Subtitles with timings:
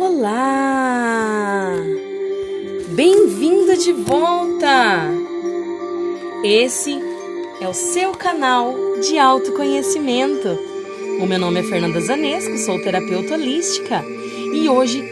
[0.00, 1.72] Olá!
[2.90, 5.10] Bem-vindo de volta!
[6.44, 7.02] Esse
[7.60, 10.56] é o seu canal de autoconhecimento.
[11.20, 14.04] O meu nome é Fernanda Zanesco, sou terapeuta holística
[14.54, 15.02] e hoje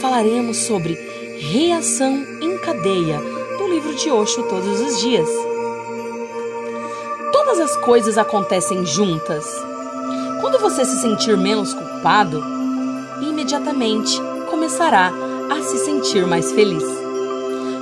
[0.00, 0.94] falaremos sobre
[1.40, 3.18] reação em cadeia
[3.58, 5.28] do livro de Osho todos os dias.
[7.32, 9.44] Todas as coisas acontecem juntas.
[10.40, 12.40] Quando você se sentir menos culpado,
[13.20, 15.12] imediatamente começará
[15.50, 16.84] a se sentir mais feliz.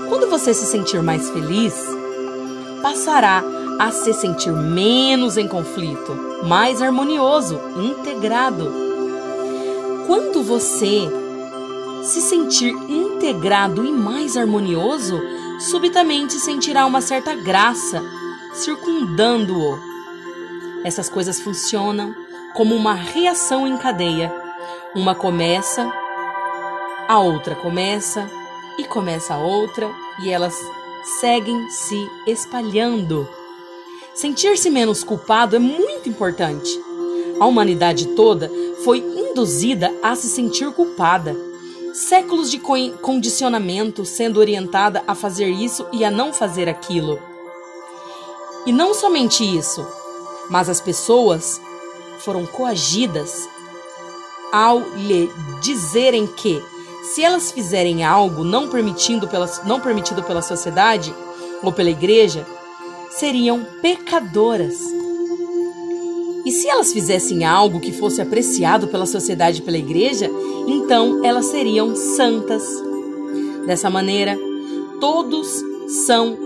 [0.09, 1.75] Quando você se sentir mais feliz,
[2.83, 3.43] passará
[3.79, 8.71] a se sentir menos em conflito, mais harmonioso, integrado.
[10.07, 11.09] Quando você
[12.03, 15.21] se sentir integrado e mais harmonioso,
[15.59, 18.03] subitamente sentirá uma certa graça
[18.53, 19.79] circundando-o.
[20.85, 22.15] Essas coisas funcionam
[22.55, 24.33] como uma reação em cadeia.
[24.95, 25.91] Uma começa
[27.09, 28.31] a outra começa
[28.79, 29.91] e começa a outra
[30.23, 30.59] e elas
[31.21, 33.29] seguem se espalhando.
[34.15, 36.71] Sentir-se menos culpado é muito importante.
[37.39, 38.51] A humanidade toda
[38.85, 41.37] foi induzida a se sentir culpada.
[41.93, 47.21] Séculos de condicionamento sendo orientada a fazer isso e a não fazer aquilo.
[48.67, 49.87] E não somente isso,
[50.49, 51.61] mas as pessoas
[52.19, 53.49] foram coagidas
[54.53, 56.63] ao lhe dizerem que
[57.13, 61.15] se elas fizerem algo não, permitindo pela, não permitido pela sociedade
[61.63, 62.47] ou pela igreja,
[63.11, 64.75] seriam pecadoras.
[66.47, 70.31] E se elas fizessem algo que fosse apreciado pela sociedade e pela igreja,
[70.67, 72.65] então elas seriam santas.
[73.67, 74.39] Dessa maneira,
[75.01, 75.63] todos
[76.07, 76.37] são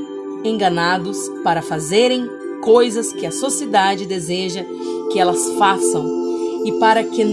[0.45, 2.29] enganados para fazerem
[2.63, 4.65] coisas que a sociedade deseja
[5.13, 6.05] que elas façam
[6.65, 7.25] e para que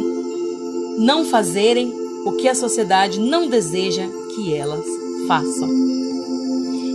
[0.98, 4.84] não fazerem o que a sociedade não deseja que elas
[5.28, 5.68] façam.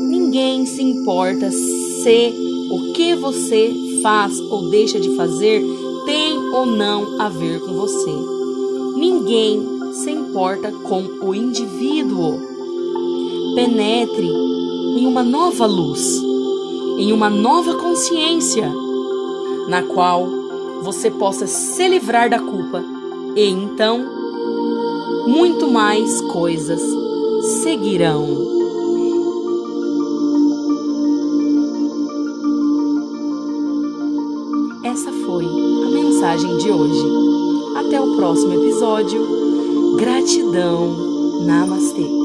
[0.09, 2.35] Ninguém se importa se
[2.71, 5.63] o que você faz ou deixa de fazer
[6.05, 8.13] tem ou não a ver com você.
[8.97, 12.41] Ninguém se importa com o indivíduo.
[13.55, 16.21] Penetre em uma nova luz,
[16.99, 18.71] em uma nova consciência,
[19.69, 20.27] na qual
[20.83, 22.83] você possa se livrar da culpa
[23.37, 24.20] e então
[25.27, 26.81] muito mais coisas
[27.63, 28.27] seguirão.
[34.85, 37.05] Essa foi a mensagem de hoje.
[37.77, 39.97] Até o próximo episódio.
[39.97, 41.45] Gratidão.
[41.47, 42.20] Namastê.